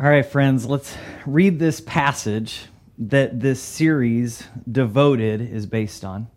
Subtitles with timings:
[0.00, 2.66] All right, friends, let's read this passage
[2.98, 6.28] that this series, Devoted, is based on.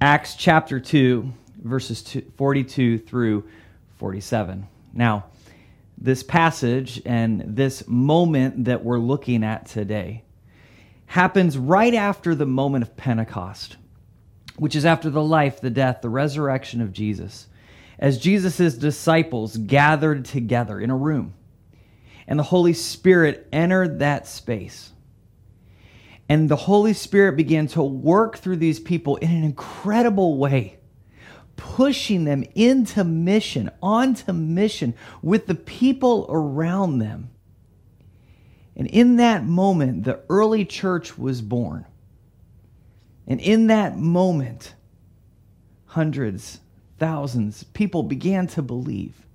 [0.00, 1.32] Acts chapter 2,
[1.62, 3.44] verses 42 through
[3.98, 4.66] 47.
[4.92, 5.26] Now,
[5.96, 10.24] this passage and this moment that we're looking at today
[11.06, 13.76] happens right after the moment of Pentecost,
[14.56, 17.46] which is after the life, the death, the resurrection of Jesus,
[18.00, 21.34] as Jesus' disciples gathered together in a room
[22.32, 24.90] and the Holy Spirit entered that space.
[26.30, 30.78] And the Holy Spirit began to work through these people in an incredible way,
[31.56, 37.28] pushing them into mission, onto mission with the people around them.
[38.76, 41.84] And in that moment, the early church was born.
[43.26, 44.72] And in that moment,
[45.84, 46.60] hundreds,
[46.98, 49.26] thousands, people began to believe.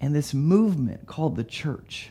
[0.00, 2.10] And this movement called the church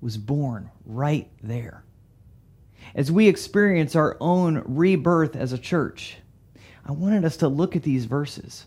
[0.00, 1.84] was born right there.
[2.94, 6.16] As we experience our own rebirth as a church,
[6.84, 8.66] I wanted us to look at these verses.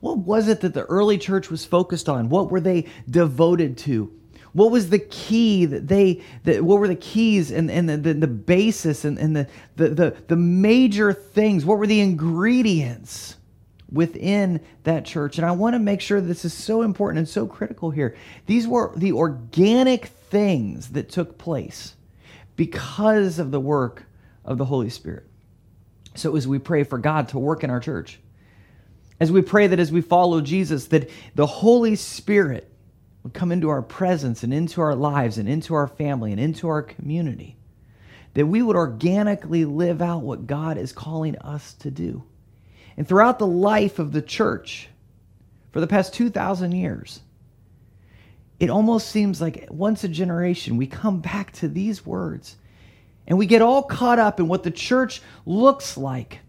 [0.00, 2.28] What was it that the early church was focused on?
[2.28, 4.12] What were they devoted to?
[4.52, 8.14] What was the key that they, that, what were the keys and, and the, the,
[8.14, 11.64] the basis and, and the, the, the, the major things?
[11.64, 13.36] What were the ingredients
[13.90, 15.38] within that church.
[15.38, 18.16] And I want to make sure this is so important and so critical here.
[18.46, 21.94] These were the organic things that took place
[22.56, 24.04] because of the work
[24.44, 25.24] of the Holy Spirit.
[26.14, 28.18] So as we pray for God to work in our church,
[29.20, 32.70] as we pray that as we follow Jesus, that the Holy Spirit
[33.22, 36.68] would come into our presence and into our lives and into our family and into
[36.68, 37.56] our community,
[38.34, 42.24] that we would organically live out what God is calling us to do.
[42.98, 44.88] And throughout the life of the church,
[45.70, 47.20] for the past 2,000 years,
[48.58, 52.56] it almost seems like once a generation we come back to these words
[53.28, 56.40] and we get all caught up in what the church looks like.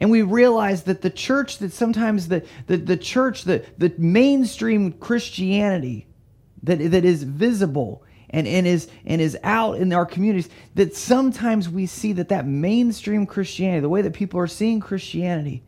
[0.00, 4.92] And we realize that the church, that sometimes the, the, the church, the, the mainstream
[4.92, 6.06] Christianity
[6.62, 11.68] that, that is visible and, and is and is out in our communities that sometimes
[11.68, 15.62] we see that that mainstream Christianity, the way that people are seeing Christianity,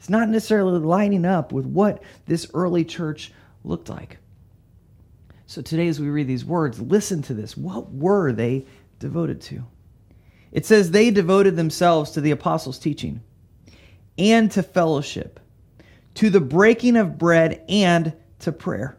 [0.00, 3.32] is not necessarily lining up with what this early church
[3.64, 4.18] looked like.
[5.46, 7.56] So today, as we read these words, listen to this.
[7.56, 8.66] What were they
[8.98, 9.64] devoted to?
[10.52, 13.22] It says they devoted themselves to the apostles' teaching
[14.16, 15.40] and to fellowship,
[16.14, 18.98] to the breaking of bread and to prayer.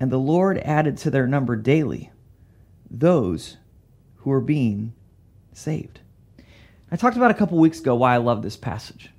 [0.00, 2.10] And the Lord added to their number daily
[2.90, 3.58] those
[4.16, 4.94] who are being
[5.52, 6.00] saved.
[6.90, 9.10] I talked about a couple weeks ago why I love this passage.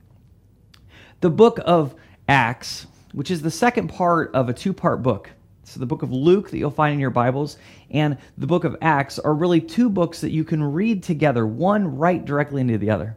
[1.22, 1.96] The book of
[2.28, 5.30] Acts, which is the second part of a two part book.
[5.64, 7.58] So, the book of Luke that you'll find in your Bibles
[7.92, 11.98] and the book of Acts are really two books that you can read together, one
[11.98, 13.16] right directly into the other.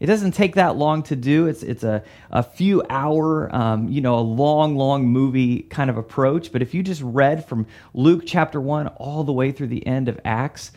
[0.00, 1.46] It doesn't take that long to do.
[1.46, 5.98] It's it's a, a few hour, um, you know, a long, long movie kind of
[5.98, 6.50] approach.
[6.50, 10.08] But if you just read from Luke chapter one all the way through the end
[10.08, 10.72] of Acts,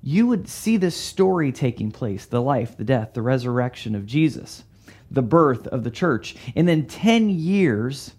[0.00, 4.62] you would see this story taking place: the life, the death, the resurrection of Jesus,
[5.10, 8.12] the birth of the church, and then ten years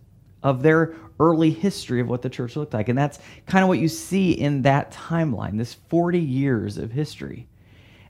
[0.43, 2.89] of their early history of what the church looked like.
[2.89, 7.47] And that's kind of what you see in that timeline, this 40 years of history.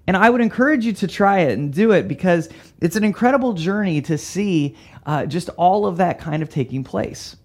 [0.09, 2.49] And I would encourage you to try it and do it because
[2.81, 4.75] it's an incredible journey to see
[5.05, 7.35] uh, just all of that kind of taking place.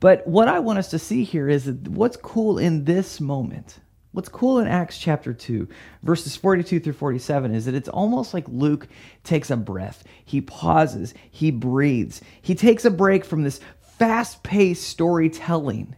[0.00, 3.78] But what I want us to see here is what's cool in this moment.
[4.10, 5.68] What's cool in Acts chapter 2,
[6.02, 8.88] verses 42 through 47, is that it's almost like Luke
[9.22, 10.02] takes a breath.
[10.24, 13.60] He pauses, he breathes, he takes a break from this
[14.00, 15.94] fast paced storytelling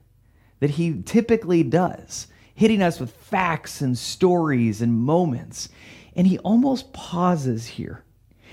[0.60, 2.26] that he typically does
[2.58, 5.68] hitting us with facts and stories and moments.
[6.16, 8.02] And he almost pauses here.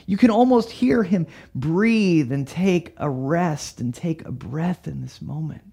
[0.06, 1.26] You can almost hear him
[1.56, 5.64] breathe and take a rest and take a breath in this moment.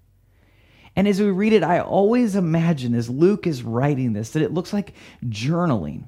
[0.95, 4.51] And as we read it, I always imagine as Luke is writing this that it
[4.51, 6.05] looks like journaling.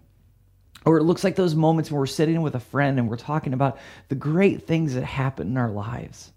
[0.83, 3.53] Or it looks like those moments when we're sitting with a friend and we're talking
[3.53, 3.77] about
[4.09, 6.31] the great things that happen in our lives.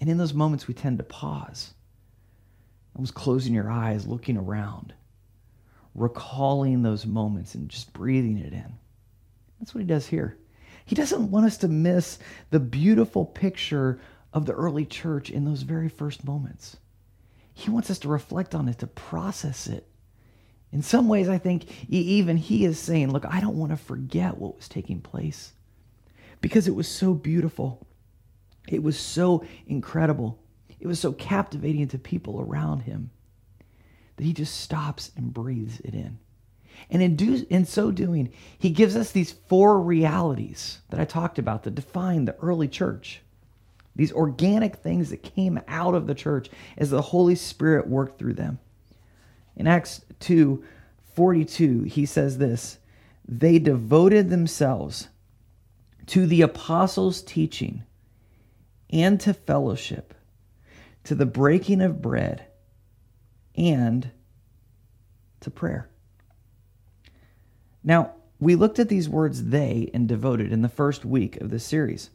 [0.00, 1.74] And in those moments, we tend to pause
[2.94, 4.94] almost closing your eyes, looking around,
[5.94, 8.74] recalling those moments and just breathing it in.
[9.58, 10.36] That's what he does here.
[10.84, 12.18] He doesn't want us to miss
[12.50, 14.00] the beautiful picture
[14.32, 16.76] of the early church in those very first moments.
[17.54, 19.88] He wants us to reflect on it, to process it.
[20.72, 24.36] In some ways, I think even he is saying, Look, I don't want to forget
[24.36, 25.52] what was taking place
[26.40, 27.86] because it was so beautiful.
[28.68, 30.38] It was so incredible.
[30.80, 33.10] It was so captivating to people around him
[34.16, 36.18] that he just stops and breathes it in.
[36.90, 41.38] And in, do, in so doing, he gives us these four realities that I talked
[41.38, 43.22] about that define the early church.
[43.96, 48.34] These organic things that came out of the church as the Holy Spirit worked through
[48.34, 48.58] them.
[49.56, 50.64] In Acts 2
[51.14, 52.78] 42, he says this
[53.26, 55.08] They devoted themselves
[56.06, 57.84] to the apostles' teaching
[58.90, 60.13] and to fellowship,
[61.04, 62.46] to the breaking of bread,
[63.56, 64.10] and
[65.40, 65.88] to prayer.
[67.82, 71.64] Now, we looked at these words they and devoted in the first week of this
[71.64, 72.10] series.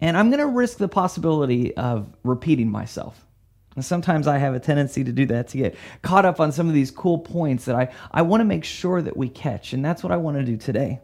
[0.00, 3.26] And I'm going to risk the possibility of repeating myself.
[3.74, 6.68] And sometimes I have a tendency to do that to get caught up on some
[6.68, 9.72] of these cool points that I, I want to make sure that we catch.
[9.72, 11.00] And that's what I want to do today.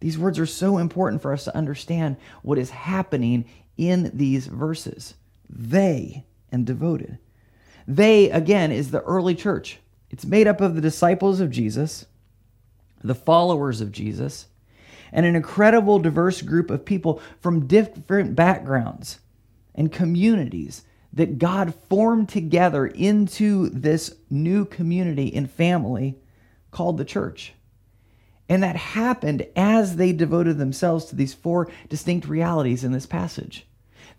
[0.00, 3.46] These words are so important for us to understand what is happening
[3.76, 5.14] in these verses.
[5.50, 7.18] They and devoted.
[7.86, 9.78] They, again, is the early church.
[10.10, 12.06] It's made up of the disciples of Jesus,
[13.02, 14.46] the followers of Jesus,
[15.12, 19.20] and an incredible diverse group of people from different backgrounds
[19.74, 26.18] and communities that God formed together into this new community and family
[26.70, 27.54] called the church.
[28.48, 33.66] And that happened as they devoted themselves to these four distinct realities in this passage.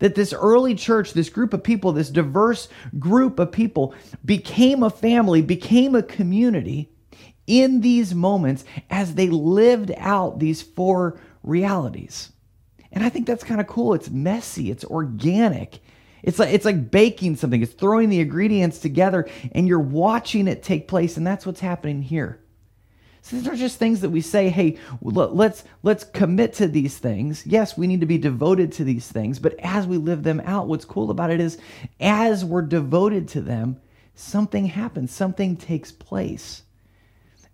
[0.00, 2.68] That this early church, this group of people, this diverse
[2.98, 3.94] group of people
[4.24, 6.90] became a family, became a community
[7.46, 12.32] in these moments as they lived out these four realities.
[12.92, 13.94] And I think that's kind of cool.
[13.94, 15.80] It's messy, it's organic.
[16.22, 17.62] It's like it's like baking something.
[17.62, 22.02] It's throwing the ingredients together and you're watching it take place and that's what's happening
[22.02, 22.40] here.
[23.22, 27.46] So these are just things that we say, hey, let's let's commit to these things.
[27.46, 30.68] Yes, we need to be devoted to these things, but as we live them out,
[30.68, 31.58] what's cool about it is
[32.00, 33.80] as we're devoted to them,
[34.14, 36.62] something happens, something takes place.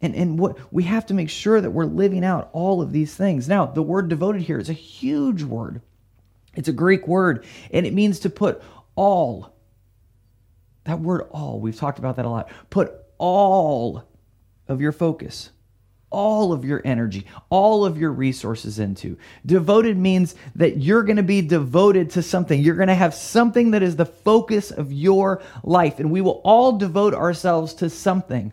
[0.02, 3.14] And, and what we have to make sure that we're living out all of these
[3.14, 3.48] things.
[3.48, 5.80] Now, the word devoted here is a huge word.
[6.54, 8.62] It's a Greek word, and it means to put
[8.94, 9.54] all.
[10.84, 12.50] That word all, we've talked about that a lot.
[12.70, 14.04] Put all
[14.68, 15.50] of your focus,
[16.10, 19.18] all of your energy, all of your resources into.
[19.44, 22.60] Devoted means that you're going to be devoted to something.
[22.60, 26.40] You're going to have something that is the focus of your life, and we will
[26.44, 28.52] all devote ourselves to something.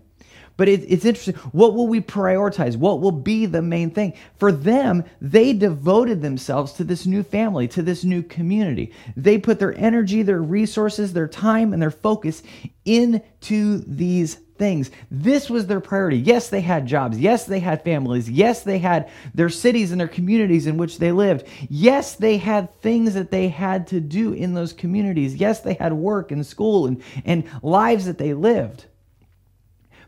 [0.56, 1.36] But it, it's interesting.
[1.52, 2.76] What will we prioritize?
[2.78, 4.14] What will be the main thing?
[4.38, 8.94] For them, they devoted themselves to this new family, to this new community.
[9.16, 12.44] They put their energy, their resources, their time, and their focus
[12.86, 14.92] into these things.
[15.10, 16.18] This was their priority.
[16.18, 17.20] Yes, they had jobs.
[17.20, 18.30] Yes, they had families.
[18.30, 21.48] Yes, they had their cities and their communities in which they lived.
[21.70, 25.36] Yes, they had things that they had to do in those communities.
[25.36, 28.86] Yes, they had work and school and, and lives that they lived.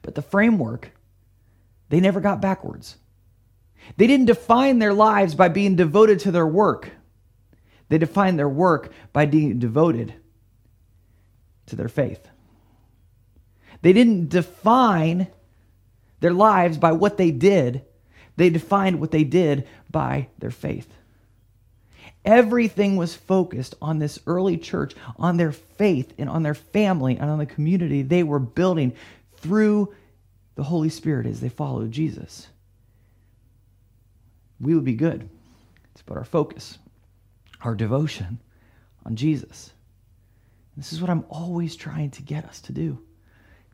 [0.01, 0.92] But the framework,
[1.90, 2.97] they never got backwards.
[3.97, 6.92] They didn't define their lives by being devoted to their work.
[7.90, 10.14] They defined their work by being devoted
[11.68, 12.28] to their faith.
[13.85, 15.27] They didn't define
[16.19, 17.85] their lives by what they did,
[18.35, 20.92] they defined what they did by their faith.
[22.25, 27.30] Everything was focused on this early church, on their faith, and on their family, and
[27.30, 28.92] on the community they were building
[29.37, 29.94] through
[30.56, 32.47] the Holy Spirit as they followed Jesus.
[34.59, 35.30] We would be good
[35.92, 36.80] It's about our focus,
[37.61, 38.39] our devotion
[39.06, 39.73] on Jesus.
[40.75, 43.05] This is what I'm always trying to get us to do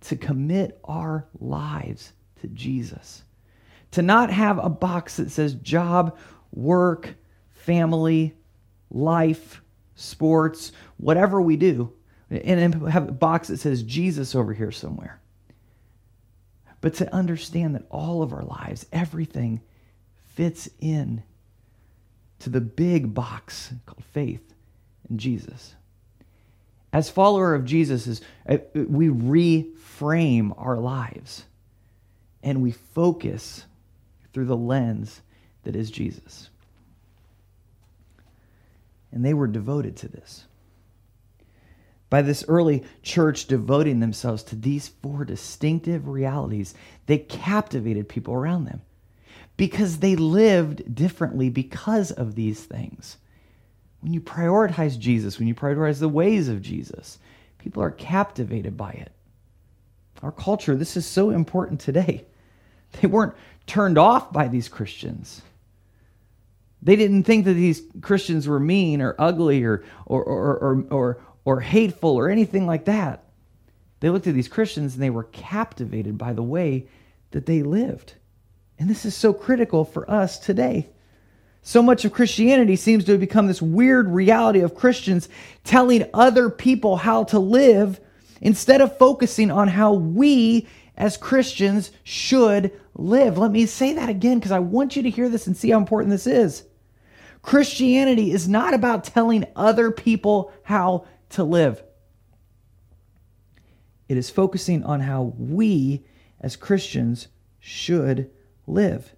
[0.02, 3.24] to commit our lives to Jesus.
[3.92, 6.18] To not have a box that says job,
[6.52, 7.16] work,
[7.52, 8.36] family,
[8.90, 9.62] life,
[9.96, 11.94] sports, whatever we do,
[12.30, 15.22] and have a box that says Jesus over here somewhere
[16.82, 19.62] but to understand that all of our lives, everything
[20.34, 21.24] fits in
[22.40, 24.54] to the big box called faith
[25.10, 25.76] in Jesus.
[26.94, 31.46] As follower of Jesus, is uh, we reframe our lives
[32.44, 33.66] and we focus
[34.34, 35.22] through the lens
[35.64, 36.50] that is Jesus.
[39.12, 40.46] And they were devoted to this.
[42.10, 46.74] by this early church devoting themselves to these four distinctive realities,
[47.08, 48.82] they captivated people around them
[49.58, 53.18] because they lived differently because of these things.
[54.02, 57.20] When you prioritize Jesus, when you prioritize the ways of Jesus,
[57.58, 59.12] people are captivated by it.
[60.22, 62.26] Our culture, this is so important today.
[63.00, 63.36] They weren't
[63.68, 65.42] turned off by these Christians.
[66.82, 71.18] They didn't think that these Christians were mean or ugly or, or, or, or, or,
[71.46, 73.24] or hateful or anything like that.
[74.02, 76.88] They looked at these Christians and they were captivated by the way
[77.32, 78.16] that they lived.
[78.78, 80.90] And this is so critical for us today.
[81.62, 85.30] So much of Christianity seems to have become this weird reality of Christians
[85.64, 88.00] telling other people how to live
[88.42, 93.38] instead of focusing on how we as Christians should live.
[93.38, 95.78] Let me say that again because I want you to hear this and see how
[95.78, 96.64] important this is.
[97.42, 101.82] Christianity is not about telling other people how to live.
[104.08, 106.06] It is focusing on how we
[106.40, 107.28] as Christians
[107.60, 108.30] should
[108.68, 109.16] live.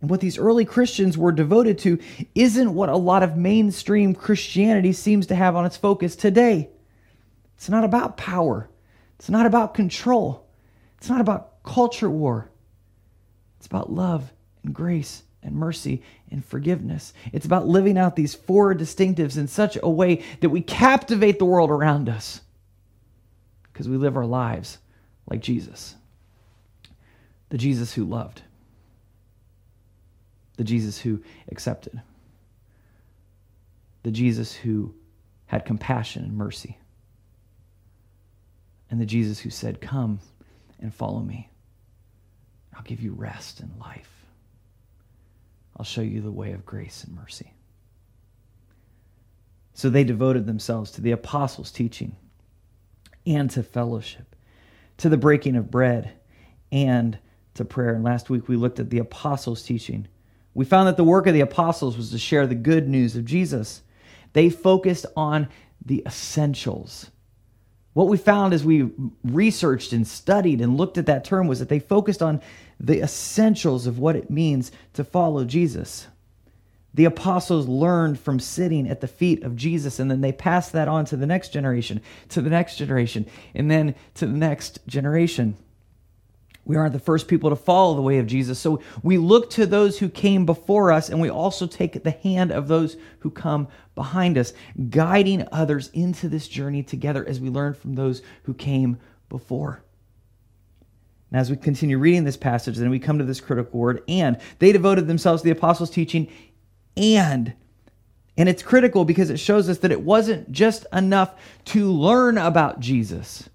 [0.00, 1.98] And what these early Christians were devoted to
[2.34, 6.70] isn't what a lot of mainstream Christianity seems to have on its focus today.
[7.56, 8.70] It's not about power,
[9.18, 10.46] it's not about control,
[10.96, 12.50] it's not about culture war.
[13.60, 14.32] It's about love
[14.64, 17.12] and grace and mercy and forgiveness.
[17.30, 21.44] It's about living out these four distinctives in such a way that we captivate the
[21.44, 22.40] world around us
[23.70, 24.78] because we live our lives
[25.28, 25.94] like Jesus.
[27.50, 28.40] The Jesus who loved,
[30.60, 32.02] the Jesus who accepted,
[34.02, 34.94] the Jesus who
[35.46, 36.76] had compassion and mercy,
[38.90, 40.20] and the Jesus who said, Come
[40.78, 41.48] and follow me.
[42.76, 44.26] I'll give you rest and life.
[45.78, 47.54] I'll show you the way of grace and mercy.
[49.72, 52.16] So they devoted themselves to the apostles' teaching
[53.24, 54.36] and to fellowship,
[54.98, 56.12] to the breaking of bread
[56.70, 57.18] and
[57.54, 57.94] to prayer.
[57.94, 60.06] And last week we looked at the apostles' teaching.
[60.54, 63.24] We found that the work of the apostles was to share the good news of
[63.24, 63.82] Jesus.
[64.32, 65.48] They focused on
[65.84, 67.10] the essentials.
[67.92, 68.90] What we found as we
[69.24, 72.40] researched and studied and looked at that term was that they focused on
[72.78, 76.06] the essentials of what it means to follow Jesus.
[76.94, 80.88] The apostles learned from sitting at the feet of Jesus, and then they passed that
[80.88, 85.56] on to the next generation, to the next generation, and then to the next generation.
[86.70, 88.56] We aren't the first people to follow the way of Jesus.
[88.60, 92.52] So we look to those who came before us, and we also take the hand
[92.52, 94.52] of those who come behind us,
[94.88, 99.82] guiding others into this journey together as we learn from those who came before.
[101.32, 104.38] And as we continue reading this passage, then we come to this critical word, and
[104.60, 106.28] they devoted themselves to the apostles' teaching,
[106.96, 107.52] and.
[108.36, 111.34] And it's critical because it shows us that it wasn't just enough
[111.64, 113.49] to learn about Jesus.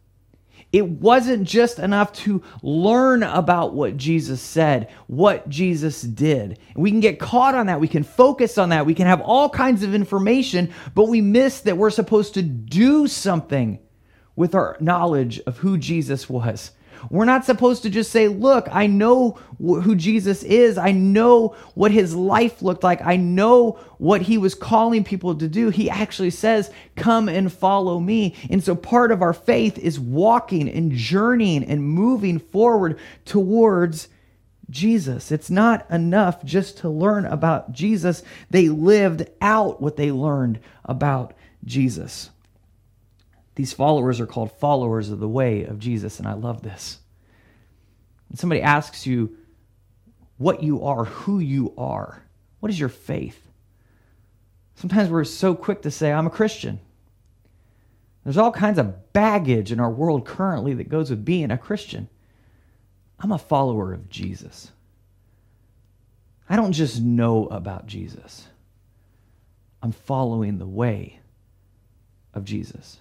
[0.76, 6.60] It wasn't just enough to learn about what Jesus said, what Jesus did.
[6.76, 7.80] We can get caught on that.
[7.80, 8.86] We can focus on that.
[8.86, 13.08] We can have all kinds of information, but we miss that we're supposed to do
[13.08, 13.80] something
[14.36, 16.72] with our knowledge of who Jesus was.
[17.10, 20.78] We're not supposed to just say, Look, I know who Jesus is.
[20.78, 23.02] I know what his life looked like.
[23.02, 25.70] I know what he was calling people to do.
[25.70, 28.36] He actually says, Come and follow me.
[28.50, 34.08] And so part of our faith is walking and journeying and moving forward towards
[34.70, 35.32] Jesus.
[35.32, 41.34] It's not enough just to learn about Jesus, they lived out what they learned about
[41.64, 42.32] Jesus.
[43.56, 47.00] These followers are called followers of the way of Jesus, and I love this.
[48.30, 49.38] When somebody asks you
[50.38, 52.22] what you are, who you are,
[52.60, 53.42] what is your faith?
[54.76, 56.82] Sometimes we're so quick to say, I'm a Christian.
[58.26, 62.10] There's all kinds of baggage in our world currently that goes with being a Christian.
[63.20, 64.72] I'm a follower of Jesus.
[66.50, 68.48] I don't just know about Jesus,
[69.82, 71.20] I'm following the way
[72.34, 73.00] of Jesus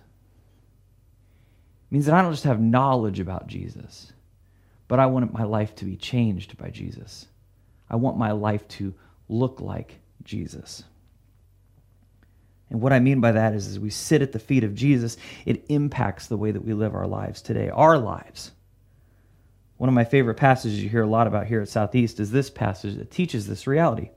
[1.90, 4.12] means that I don't just have knowledge about Jesus,
[4.88, 7.26] but I want my life to be changed by Jesus.
[7.88, 8.94] I want my life to
[9.28, 10.84] look like Jesus.
[12.70, 15.16] And what I mean by that is, as we sit at the feet of Jesus,
[15.46, 18.50] it impacts the way that we live our lives today, our lives.
[19.76, 22.50] One of my favorite passages you hear a lot about here at Southeast is this
[22.50, 24.10] passage that teaches this reality.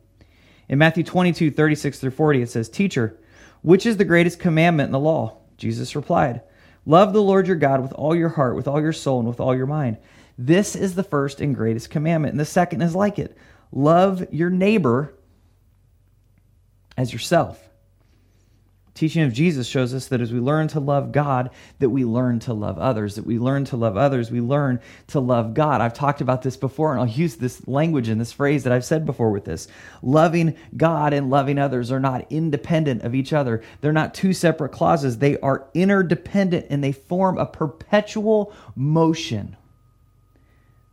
[0.69, 3.17] In Matthew 22, 36 through 40, it says, Teacher,
[3.62, 5.38] which is the greatest commandment in the law?
[5.57, 6.41] Jesus replied,
[6.88, 9.41] Love the Lord your God with all your heart, with all your soul, and with
[9.41, 9.98] all your mind.
[10.38, 12.32] This is the first and greatest commandment.
[12.32, 13.38] And the second is like it
[13.74, 15.13] love your neighbor
[16.96, 17.66] as yourself.
[18.97, 22.39] Teaching of Jesus shows us that as we learn to love God, that we learn
[22.39, 23.13] to love others.
[23.13, 25.81] That we learn to love others, we learn to love God.
[25.81, 28.83] I've talked about this before, and I'll use this language and this phrase that I've
[28.83, 29.67] said before with this.
[30.01, 33.61] Loving God and loving others are not independent of each other.
[33.81, 35.19] They're not two separate clauses.
[35.19, 39.55] They are interdependent and they form a perpetual motion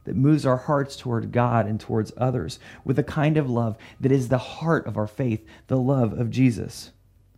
[0.05, 4.13] that moves our hearts toward God and towards others with a kind of love that
[4.13, 6.91] is the heart of our faith, the love of Jesus.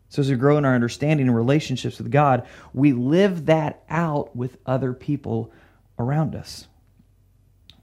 [0.09, 4.35] So, as we grow in our understanding and relationships with God, we live that out
[4.37, 5.53] with other people
[5.99, 6.69] around us.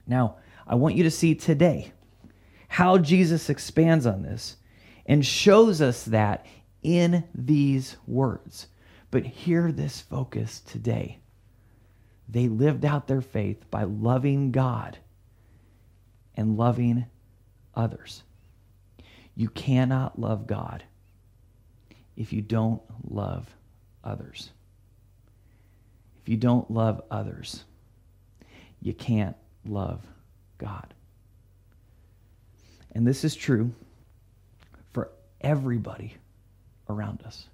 [0.06, 1.92] Now, I want you to see today
[2.68, 4.56] how Jesus expands on this
[5.06, 6.46] and shows us that
[6.82, 8.68] in these words.
[9.10, 11.20] But hear this focus today.
[12.28, 14.98] They lived out their faith by loving God
[16.34, 17.06] and loving
[17.74, 18.22] others.
[19.36, 20.84] You cannot love God
[22.16, 23.46] if you don't love
[24.02, 24.50] others.
[26.22, 27.64] If you don't love others,
[28.80, 30.00] you can't love
[30.58, 30.94] God.
[32.92, 33.72] And this is true
[34.92, 36.16] for everybody
[36.88, 37.48] around us.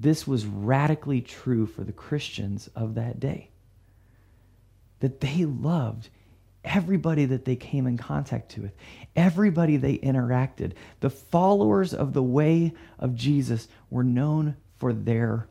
[0.00, 3.50] This was radically true for the Christians of that day.
[5.00, 6.08] That they loved
[6.64, 8.72] everybody that they came in contact with,
[9.16, 10.72] everybody they interacted.
[11.00, 15.48] The followers of the way of Jesus were known for their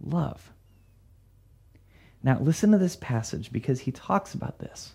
[0.00, 0.52] love.
[2.22, 4.94] Now, listen to this passage because he talks about this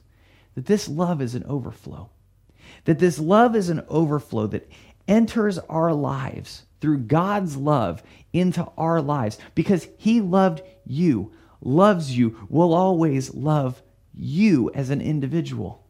[0.56, 2.10] that this love is an overflow.
[2.86, 4.70] That this love is an overflow that
[5.08, 12.48] enters our lives through God's love into our lives because he loved you, loves you,
[12.50, 13.82] will always love
[14.18, 15.86] you as an individual.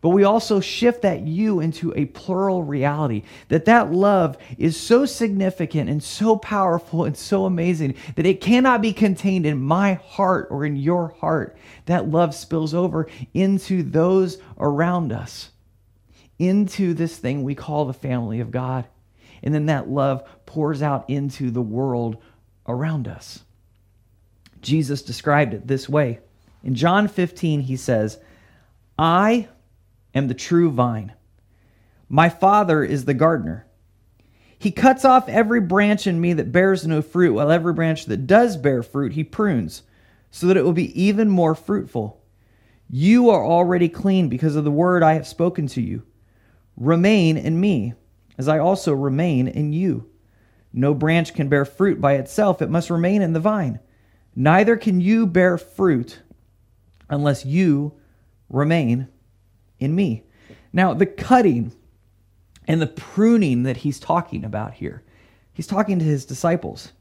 [0.00, 3.22] But we also shift that you into a plural reality.
[3.48, 8.82] That that love is so significant and so powerful and so amazing that it cannot
[8.82, 11.56] be contained in my heart or in your heart.
[11.86, 15.50] That love spills over into those around us,
[16.38, 18.86] into this thing we call the family of God.
[19.42, 22.22] And then that love pours out into the world
[22.68, 23.42] around us.
[24.60, 26.20] Jesus described it this way
[26.62, 28.18] in John 15, he says,
[28.98, 29.48] I
[30.14, 31.12] am the true vine.
[32.08, 33.66] My Father is the gardener.
[34.58, 38.26] He cuts off every branch in me that bears no fruit, while every branch that
[38.26, 39.82] does bear fruit, he prunes,
[40.30, 42.22] so that it will be even more fruitful.
[42.88, 46.04] You are already clean because of the word I have spoken to you.
[46.76, 47.94] Remain in me,
[48.38, 50.08] as I also remain in you.
[50.72, 53.80] No branch can bear fruit by itself, it must remain in the vine.
[54.34, 56.20] Neither can you bear fruit
[57.08, 57.92] unless you
[58.48, 59.08] remain
[59.78, 60.24] in me.
[60.72, 61.72] Now, the cutting
[62.66, 65.02] and the pruning that he's talking about here,
[65.52, 66.92] he's talking to his disciples.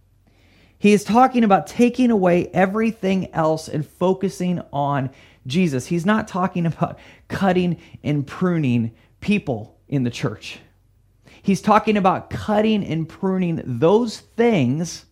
[0.77, 5.09] He is talking about taking away everything else and focusing on
[5.47, 5.87] Jesus.
[5.87, 10.59] He's not talking about cutting and pruning people in the church.
[11.41, 15.05] He's talking about cutting and pruning those things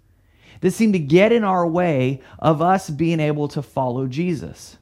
[0.61, 4.77] that seem to get in our way of us being able to follow Jesus.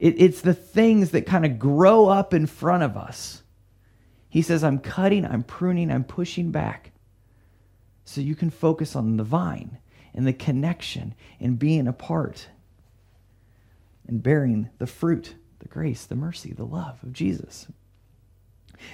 [0.00, 3.42] It, it's the things that kind of grow up in front of us.
[4.30, 6.92] He says, I'm cutting, I'm pruning, I'm pushing back
[8.04, 9.78] so you can focus on the vine
[10.14, 12.48] and the connection and being a part
[14.06, 17.68] and bearing the fruit, the grace, the mercy, the love of Jesus.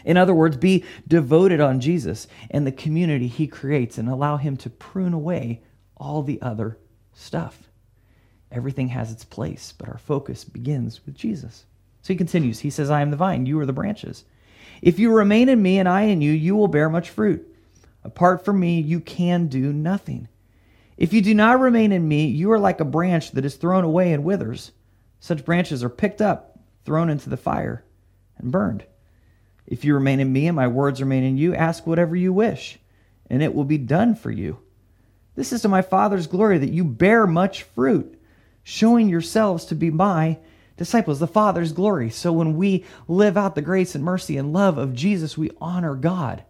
[0.05, 4.57] In other words, be devoted on Jesus and the community he creates and allow him
[4.59, 5.63] to prune away
[5.97, 6.79] all the other
[7.13, 7.71] stuff.
[8.51, 11.65] Everything has its place, but our focus begins with Jesus.
[12.03, 12.61] So he continues.
[12.61, 14.25] He says, I am the vine, you are the branches.
[14.83, 17.47] If you remain in me and I in you, you will bear much fruit.
[18.05, 20.29] Apart from me, you can do nothing.
[20.97, 23.85] If you do not remain in me, you are like a branch that is thrown
[23.85, 24.73] away and withers.
[25.19, 27.85] Such branches are picked up, thrown into the fire,
[28.39, 28.85] and burned.
[29.67, 32.79] If you remain in me and my words remain in you, ask whatever you wish,
[33.29, 34.59] and it will be done for you.
[35.35, 38.16] This is to my Father's glory that you bear much fruit
[38.69, 40.37] showing yourselves to be my
[40.77, 42.11] disciples, the Father's glory.
[42.11, 45.95] So when we live out the grace and mercy and love of Jesus, we honor
[45.95, 46.43] God.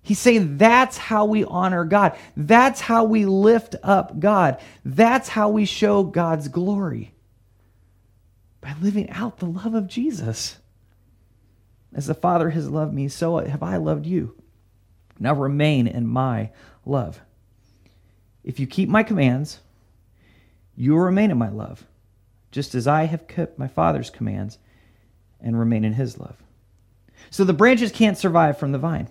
[0.00, 2.16] He's saying that's how we honor God.
[2.34, 4.58] That's how we lift up God.
[4.86, 7.12] That's how we show God's glory
[8.62, 10.56] by living out the love of Jesus.
[11.92, 14.34] As the Father has loved me, so have I loved you.
[15.20, 16.52] Now remain in my
[16.86, 17.20] love.
[18.42, 19.60] If you keep my commands,
[20.76, 21.86] you will remain in my love,
[22.50, 24.58] just as I have kept my Father's commands
[25.40, 26.36] and remain in his love.
[27.30, 29.08] So the branches can't survive from the vine.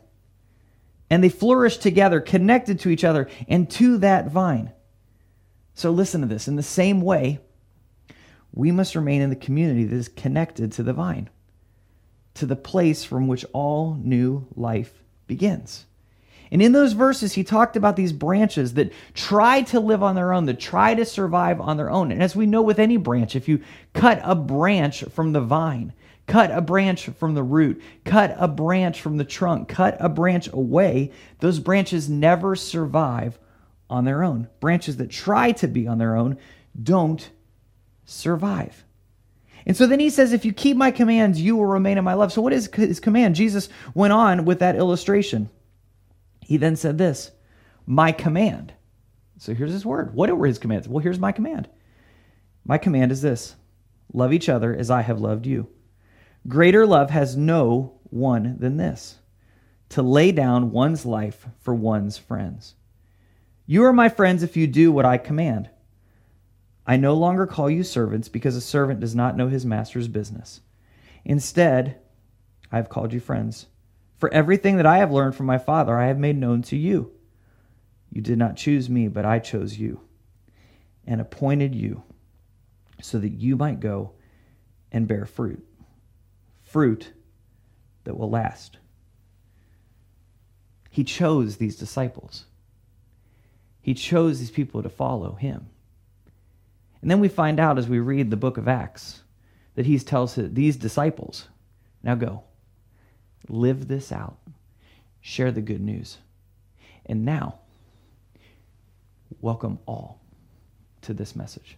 [1.12, 4.72] and they flourish together, connected to each other and to that vine.
[5.74, 6.48] So listen to this.
[6.48, 7.42] In the same way,
[8.54, 11.30] we must remain in the community that is connected to the vine,
[12.36, 15.86] to the place from which all new life begins.
[16.52, 20.34] And in those verses, he talked about these branches that try to live on their
[20.34, 22.12] own, that try to survive on their own.
[22.12, 23.62] And as we know with any branch, if you
[23.94, 25.94] cut a branch from the vine,
[26.28, 30.52] cut a branch from the root, cut a branch from the trunk, cut a branch
[30.52, 33.40] away, those branches never survive
[33.90, 34.50] on their own.
[34.60, 36.38] Branches that try to be on their own
[36.82, 37.30] don't
[38.04, 38.84] survive.
[39.66, 42.16] And so then he says, If you keep my commands, you will remain in my
[42.16, 42.34] love.
[42.34, 43.36] So, what is his command?
[43.36, 45.50] Jesus went on with that illustration.
[46.52, 47.32] He then said this,
[47.86, 48.74] My command.
[49.38, 50.14] So here's his word.
[50.14, 50.86] What were his commands?
[50.86, 51.70] Well, here's my command.
[52.66, 53.56] My command is this
[54.12, 55.70] love each other as I have loved you.
[56.50, 59.20] Greater love has no one than this
[59.88, 62.76] to lay down one's life for one's friends.
[63.66, 65.70] You are my friends if you do what I command.
[66.86, 70.60] I no longer call you servants because a servant does not know his master's business.
[71.24, 72.02] Instead,
[72.74, 73.68] I have called you friends.
[74.22, 77.12] For everything that I have learned from my Father, I have made known to you.
[78.12, 80.00] You did not choose me, but I chose you
[81.08, 82.04] and appointed you
[83.02, 84.12] so that you might go
[84.92, 85.66] and bear fruit.
[86.62, 87.14] Fruit
[88.04, 88.78] that will last.
[90.92, 92.46] He chose these disciples.
[93.82, 95.68] He chose these people to follow him.
[97.02, 99.24] And then we find out as we read the book of Acts
[99.74, 101.48] that he tells these disciples,
[102.04, 102.44] now go,
[103.48, 104.38] live this out,
[105.20, 106.18] share the good news.
[107.06, 107.60] And now,
[109.40, 110.22] welcome all
[111.02, 111.78] to this message.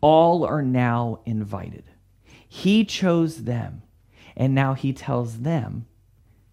[0.00, 1.84] All are now invited.
[2.48, 3.82] He chose them,
[4.36, 5.86] and now he tells them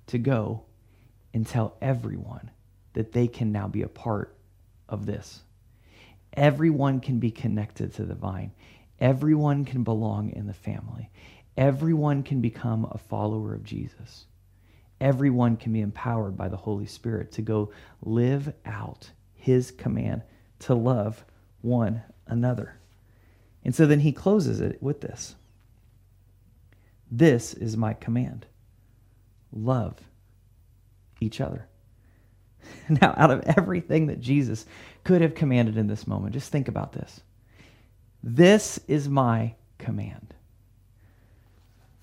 [0.07, 0.63] to go
[1.33, 2.51] and tell everyone
[2.93, 4.35] that they can now be a part
[4.87, 5.41] of this.
[6.33, 8.51] Everyone can be connected to the vine.
[8.99, 11.09] Everyone can belong in the family.
[11.57, 14.25] Everyone can become a follower of Jesus.
[14.99, 20.23] Everyone can be empowered by the Holy Spirit to go live out his command
[20.59, 21.25] to love
[21.61, 22.79] one another.
[23.63, 25.35] And so then he closes it with this
[27.11, 28.45] This is my command
[29.51, 29.97] love
[31.19, 31.67] each other.
[32.89, 34.65] Now, out of everything that Jesus
[35.03, 37.21] could have commanded in this moment, just think about this.
[38.23, 40.33] This is my command.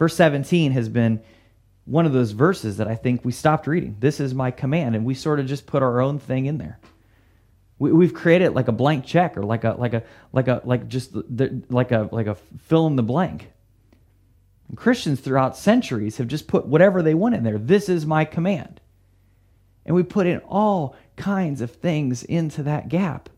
[0.01, 1.21] Verse 17 has been
[1.85, 3.97] one of those verses that I think we stopped reading.
[4.01, 6.81] This is my command, and we sort of just put our own thing in there.
[7.79, 10.89] We, have created like a blank check or like a like a like a like
[10.89, 13.51] just the, like a like a fill in the blank.
[14.69, 17.59] And Christians throughout centuries have just put whatever they want in there.
[17.59, 18.81] This is my command.
[19.85, 23.29] And we put in all kinds of things into that gap.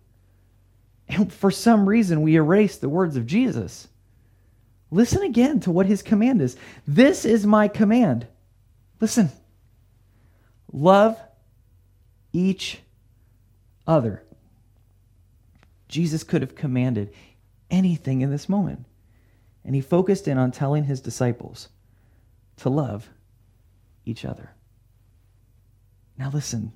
[1.08, 3.88] And for some reason, we erase the words of Jesus.
[4.92, 6.54] Listen again to what his command is.
[6.86, 8.26] This is my command.
[9.00, 9.30] Listen.
[10.70, 11.18] Love
[12.34, 12.78] each
[13.86, 14.22] other.
[15.88, 17.10] Jesus could have commanded
[17.70, 18.84] anything in this moment.
[19.64, 21.70] And he focused in on telling his disciples
[22.56, 23.08] to love
[24.04, 24.50] each other.
[26.18, 26.72] Now, listen,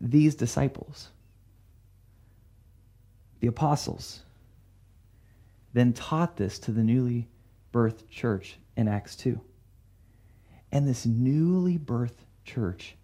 [0.00, 1.08] these disciples,
[3.40, 4.20] the apostles,
[5.72, 7.28] then taught this to the newly
[7.72, 9.40] birthed church in Acts 2.
[10.70, 12.96] And this newly birthed church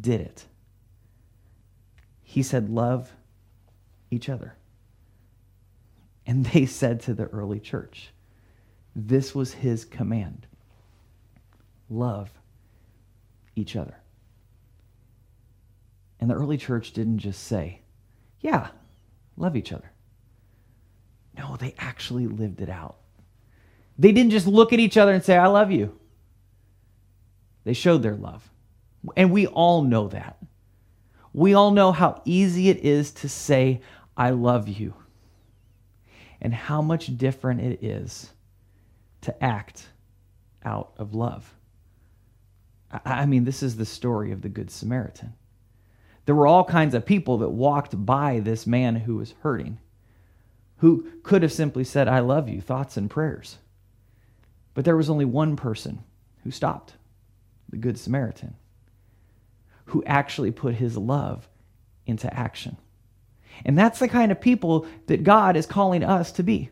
[0.00, 0.44] did it.
[2.22, 3.12] He said, Love
[4.10, 4.54] each other.
[6.26, 8.10] And they said to the early church,
[8.94, 10.46] This was his command
[11.90, 12.30] love
[13.56, 13.96] each other.
[16.20, 17.80] And the early church didn't just say,
[18.40, 18.68] yeah,
[19.36, 19.90] love each other.
[21.38, 22.96] No, they actually lived it out.
[23.96, 25.98] They didn't just look at each other and say, I love you.
[27.64, 28.50] They showed their love.
[29.16, 30.38] And we all know that.
[31.32, 33.80] We all know how easy it is to say,
[34.16, 34.94] I love you,
[36.40, 38.30] and how much different it is
[39.20, 39.86] to act
[40.64, 41.54] out of love.
[43.04, 45.34] I mean, this is the story of the Good Samaritan.
[46.24, 49.78] There were all kinds of people that walked by this man who was hurting,
[50.78, 53.58] who could have simply said, I love you, thoughts and prayers.
[54.74, 56.04] But there was only one person
[56.44, 56.94] who stopped,
[57.68, 58.54] the Good Samaritan,
[59.86, 61.48] who actually put his love
[62.06, 62.76] into action.
[63.64, 66.70] And that's the kind of people that God is calling us to be.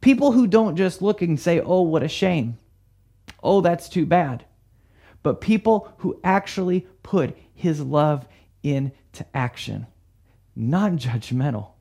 [0.00, 2.58] People who don't just look and say, oh, what a shame.
[3.42, 4.44] Oh, that's too bad
[5.22, 8.26] but people who actually put his love
[8.62, 9.86] into action,
[10.56, 11.71] non judgmental,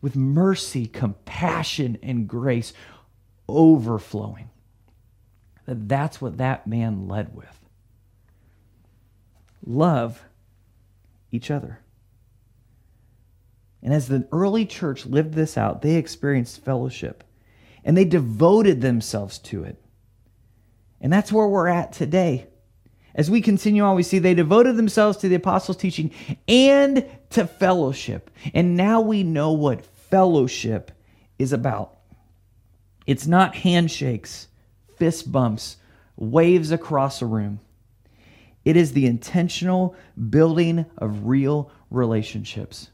[0.00, 2.72] with mercy, compassion, and grace
[3.48, 4.50] overflowing.
[5.66, 7.58] That that's what that man led with.
[9.64, 10.22] Love
[11.30, 11.80] each other.
[13.82, 17.24] And as the early church lived this out, they experienced fellowship
[17.84, 19.82] and they devoted themselves to it.
[21.00, 22.46] And that's where we're at today.
[23.14, 26.12] As we continue on, we see they devoted themselves to the apostles' teaching
[26.46, 28.30] and to fellowship.
[28.54, 30.92] And now we know what fellowship
[31.38, 31.96] is about.
[33.06, 34.48] It's not handshakes,
[34.96, 35.76] fist bumps,
[36.16, 37.60] waves across a room.
[38.64, 39.96] It is the intentional
[40.28, 42.90] building of real relationships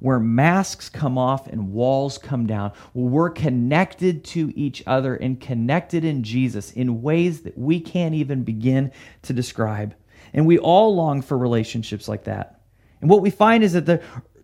[0.00, 2.72] where masks come off and walls come down.
[2.94, 8.44] We're connected to each other and connected in Jesus in ways that we can't even
[8.44, 9.94] begin to describe.
[10.32, 12.60] And we all long for relationships like that.
[13.00, 14.02] And what we find is that the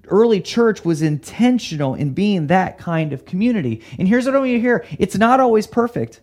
[0.09, 3.83] early church was intentional in being that kind of community.
[3.99, 6.21] And here's what I want you to hear it's not always perfect.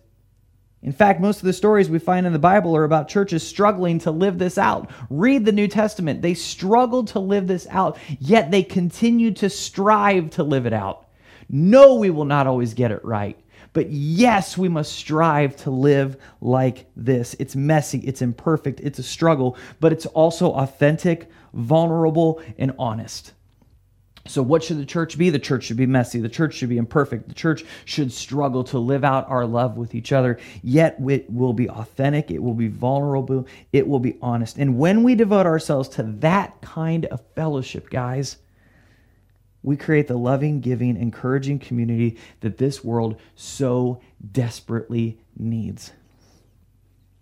[0.82, 4.00] In fact, most of the stories we find in the Bible are about churches struggling
[4.00, 4.90] to live this out.
[5.10, 6.22] Read the New Testament.
[6.22, 11.06] They struggled to live this out, yet they continued to strive to live it out.
[11.48, 13.38] No, we will not always get it right.
[13.74, 17.36] But yes, we must strive to live like this.
[17.38, 23.32] It's messy, it's imperfect, it's a struggle, but it's also authentic, vulnerable, and honest.
[24.26, 25.30] So, what should the church be?
[25.30, 26.20] The church should be messy.
[26.20, 27.28] The church should be imperfect.
[27.28, 30.38] The church should struggle to live out our love with each other.
[30.62, 32.30] Yet, it will be authentic.
[32.30, 33.48] It will be vulnerable.
[33.72, 34.58] It will be honest.
[34.58, 38.36] And when we devote ourselves to that kind of fellowship, guys,
[39.64, 45.92] we create the loving, giving, encouraging community that this world so desperately needs.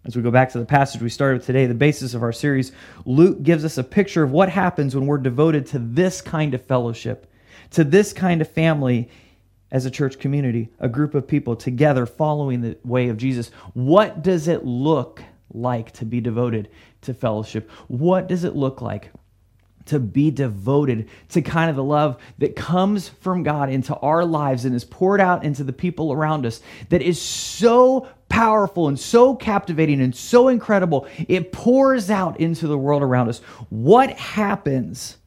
[0.04, 2.32] As we go back to the passage we started with today, the basis of our
[2.32, 2.72] series,
[3.04, 6.64] Luke gives us a picture of what happens when we're devoted to this kind of
[6.64, 7.30] fellowship,
[7.72, 9.10] to this kind of family
[9.70, 13.50] as a church community, a group of people together following the way of Jesus.
[13.74, 16.70] What does it look like to be devoted
[17.02, 17.70] to fellowship?
[17.88, 19.10] What does it look like
[19.86, 24.64] to be devoted to kind of the love that comes from God into our lives
[24.64, 29.34] and is poured out into the people around us that is so powerful and so
[29.34, 31.06] captivating and so incredible.
[31.28, 33.40] It pours out into the world around us.
[33.68, 35.18] What happens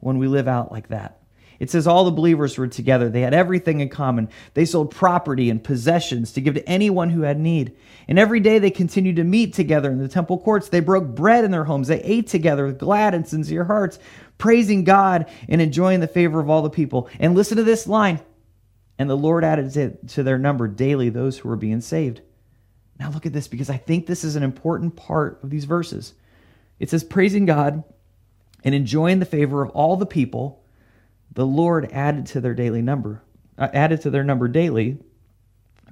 [0.00, 1.20] when we live out like that?
[1.58, 3.08] It says all the believers were together.
[3.08, 4.28] They had everything in common.
[4.54, 7.76] They sold property and possessions to give to anyone who had need.
[8.08, 10.68] And every day they continued to meet together in the temple courts.
[10.68, 11.88] They broke bread in their homes.
[11.88, 13.98] They ate together with glad and sincere hearts,
[14.36, 17.08] praising God and enjoying the favor of all the people.
[17.18, 18.20] And listen to this line.
[18.98, 22.20] And the Lord added to their number daily those who were being saved.
[22.98, 26.14] Now look at this because I think this is an important part of these verses.
[26.78, 27.84] It says, praising God
[28.64, 30.62] and enjoying the favor of all the people
[31.32, 33.22] the Lord added to their daily number,
[33.58, 34.98] uh, added to their number daily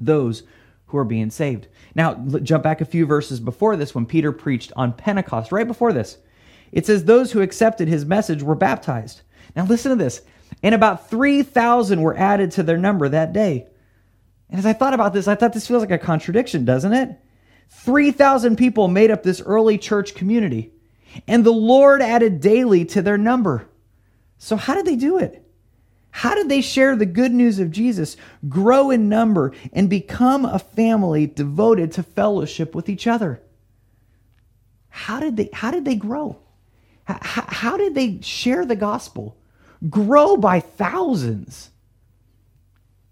[0.00, 0.42] those
[0.86, 1.68] who are being saved.
[1.94, 5.92] Now, jump back a few verses before this when Peter preached on Pentecost, right before
[5.92, 6.18] this.
[6.72, 9.22] It says, Those who accepted his message were baptized.
[9.54, 10.22] Now, listen to this.
[10.62, 13.66] And about 3,000 were added to their number that day.
[14.50, 17.18] And as I thought about this, I thought this feels like a contradiction, doesn't it?
[17.70, 20.72] 3,000 people made up this early church community,
[21.26, 23.68] and the Lord added daily to their number.
[24.38, 25.44] So, how did they do it?
[26.10, 28.16] How did they share the good news of Jesus,
[28.48, 33.42] grow in number, and become a family devoted to fellowship with each other?
[34.88, 36.38] How did they, how did they grow?
[37.04, 39.36] How, how did they share the gospel?
[39.90, 41.70] Grow by thousands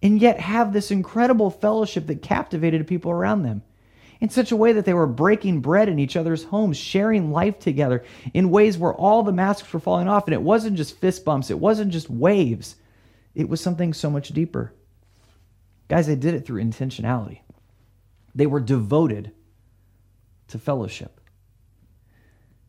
[0.03, 3.63] and yet have this incredible fellowship that captivated people around them
[4.21, 7.59] in such a way that they were breaking bread in each other's homes, sharing life
[7.59, 10.27] together in ways where all the masks were falling off.
[10.27, 12.77] And it wasn't just fist bumps, it wasn't just waves,
[13.35, 14.73] it was something so much deeper.
[15.89, 17.41] Guys, they did it through intentionality,
[18.35, 19.33] they were devoted
[20.49, 21.21] to fellowship.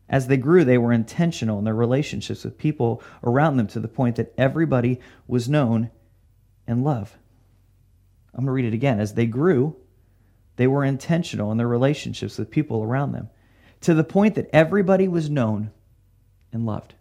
[0.08, 3.88] As they grew, they were intentional in their relationships with people around them to the
[3.88, 5.90] point that everybody was known
[6.66, 7.14] and loved.
[8.34, 9.00] I'm going to read it again.
[9.00, 9.76] As they grew,
[10.56, 13.30] they were intentional in their relationships with people around them
[13.82, 15.70] to the point that everybody was known
[16.52, 16.94] and loved.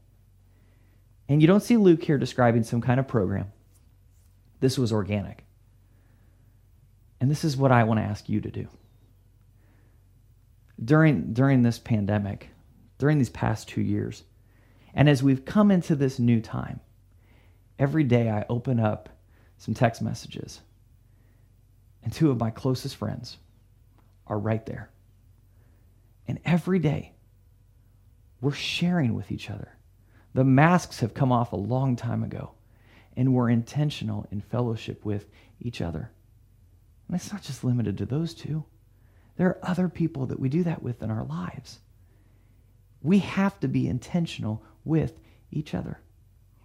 [1.30, 3.52] And you don't see Luke here describing some kind of program.
[4.60, 5.44] This was organic.
[7.20, 8.68] And this is what I want to ask you to do.
[10.84, 12.50] During, during this pandemic,
[12.98, 14.24] during these past two years,
[14.94, 16.82] and as we've come into this new time,
[17.80, 19.10] every day I open up
[19.58, 20.62] some text messages.
[22.04, 23.38] And two of my closest friends
[24.28, 24.92] are right there.
[26.28, 27.14] And every day,
[28.42, 29.78] we're sharing with each other.
[30.34, 32.52] The masks have come off a long time ago,
[33.16, 35.28] and we're intentional in fellowship with
[35.60, 36.12] each other.
[37.08, 38.66] And it's not just limited to those two,
[39.36, 41.80] there are other people that we do that with in our lives.
[43.02, 45.20] We have to be intentional with
[45.52, 46.00] each other.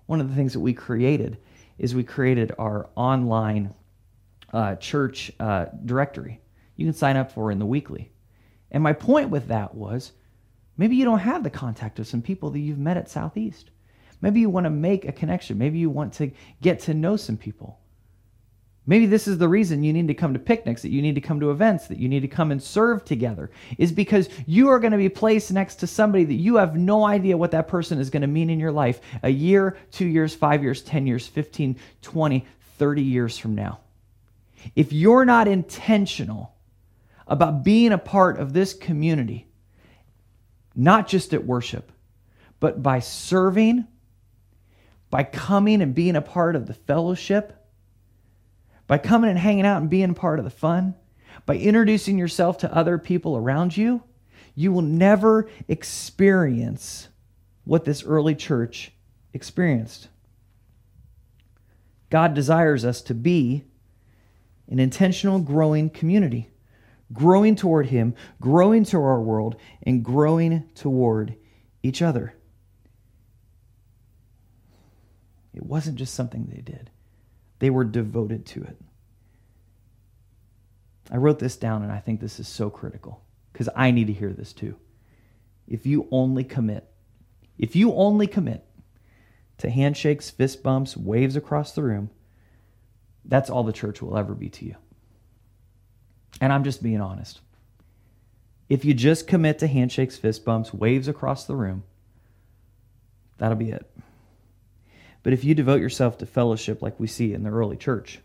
[0.06, 1.38] One of the things that we created
[1.78, 3.74] is we created our online
[4.52, 6.40] uh, church uh, directory.
[6.76, 8.10] You can sign up for in the weekly.
[8.70, 10.12] And my point with that was
[10.76, 13.70] maybe you don't have the contact of some people that you've met at Southeast.
[14.20, 15.58] Maybe you want to make a connection.
[15.58, 16.30] Maybe you want to
[16.60, 17.78] get to know some people.
[18.88, 21.20] Maybe this is the reason you need to come to picnics, that you need to
[21.20, 24.80] come to events, that you need to come and serve together, is because you are
[24.80, 27.98] going to be placed next to somebody that you have no idea what that person
[27.98, 31.26] is going to mean in your life a year, two years, five years, 10 years,
[31.26, 32.46] 15, 20,
[32.78, 33.78] 30 years from now.
[34.74, 36.54] If you're not intentional
[37.26, 39.46] about being a part of this community,
[40.74, 41.92] not just at worship,
[42.60, 43.86] but by serving,
[45.10, 47.54] by coming and being a part of the fellowship,
[48.86, 50.94] by coming and hanging out and being part of the fun,
[51.46, 54.02] by introducing yourself to other people around you,
[54.54, 57.08] you will never experience
[57.64, 58.92] what this early church
[59.32, 60.08] experienced.
[62.10, 63.64] God desires us to be
[64.68, 66.50] an intentional growing community,
[67.12, 71.36] growing toward Him, growing to our world, and growing toward
[71.82, 72.34] each other.
[75.54, 76.90] It wasn't just something they did,
[77.58, 78.78] they were devoted to it.
[81.10, 84.12] I wrote this down, and I think this is so critical because I need to
[84.12, 84.76] hear this too.
[85.66, 86.88] If you only commit,
[87.58, 88.64] if you only commit
[89.58, 92.10] to handshakes, fist bumps, waves across the room,
[93.24, 94.76] that's all the church will ever be to you.
[96.40, 97.40] And I'm just being honest.
[98.68, 101.84] If you just commit to handshakes, fist bumps, waves across the room,
[103.38, 103.90] that'll be it.
[105.22, 108.20] But if you devote yourself to fellowship like we see in the early church,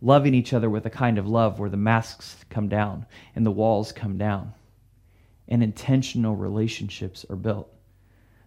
[0.00, 3.50] loving each other with a kind of love where the masks come down and the
[3.50, 4.54] walls come down,
[5.48, 7.73] and intentional relationships are built,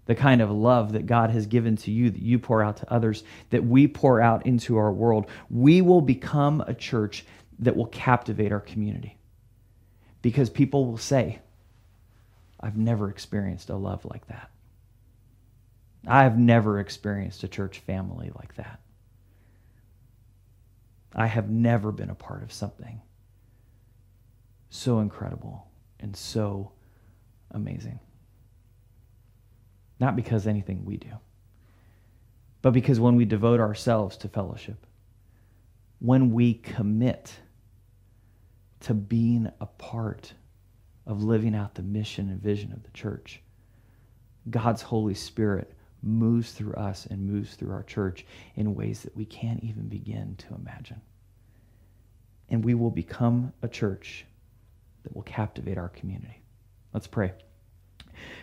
[0.07, 2.91] the kind of love that God has given to you, that you pour out to
[2.91, 7.25] others, that we pour out into our world, we will become a church
[7.59, 9.17] that will captivate our community.
[10.21, 11.39] Because people will say,
[12.59, 14.49] I've never experienced a love like that.
[16.07, 18.79] I have never experienced a church family like that.
[21.13, 23.01] I have never been a part of something
[24.69, 25.67] so incredible
[25.99, 26.71] and so
[27.51, 27.99] amazing.
[29.99, 31.11] Not because anything we do,
[32.61, 34.85] but because when we devote ourselves to fellowship,
[35.99, 37.33] when we commit
[38.81, 40.33] to being a part
[41.05, 43.41] of living out the mission and vision of the church,
[44.49, 49.25] God's Holy Spirit moves through us and moves through our church in ways that we
[49.25, 51.01] can't even begin to imagine.
[52.49, 54.25] And we will become a church
[55.03, 56.41] that will captivate our community.
[56.93, 57.33] Let's pray.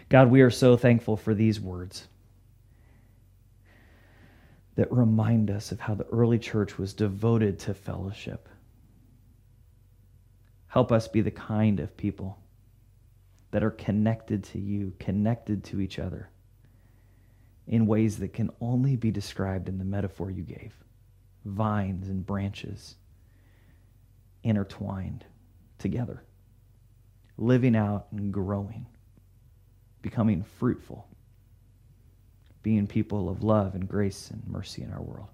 [0.09, 2.09] God, we are so thankful for these words
[4.77, 8.49] that remind us of how the early church was devoted to fellowship.
[10.67, 12.39] Help us be the kind of people
[13.53, 16.29] that are connected to you, connected to each other
[17.69, 20.75] in ways that can only be described in the metaphor you gave
[21.45, 22.97] vines and branches
[24.43, 25.25] intertwined
[25.79, 26.25] together,
[27.37, 28.87] living out and growing
[30.05, 31.09] becoming fruitful,
[32.63, 35.29] being people of love and grace and mercy in our world.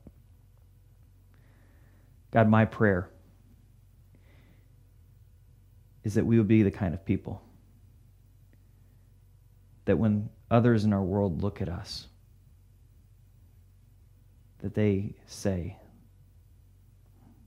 [2.31, 3.11] God, my prayer
[6.05, 7.43] is that we would be the kind of people
[9.87, 12.07] that when others in our world look at us,
[14.61, 15.77] that they say,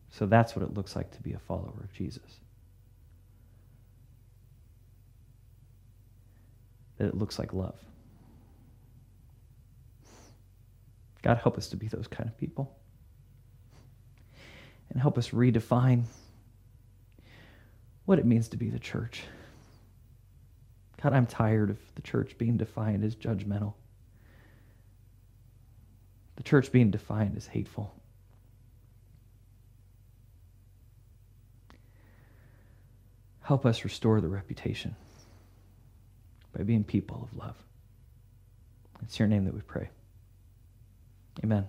[0.09, 2.39] so that's what it looks like to be a follower of Jesus.
[7.03, 7.75] That it looks like love.
[11.21, 12.73] God, help us to be those kind of people.
[14.89, 16.03] And help us redefine
[18.05, 19.23] what it means to be the church.
[21.01, 23.73] God, I'm tired of the church being defined as judgmental,
[26.37, 27.93] the church being defined as hateful.
[33.41, 34.95] Help us restore the reputation
[36.55, 37.55] by being people of love.
[39.01, 39.89] It's your name that we pray.
[41.43, 41.67] Amen.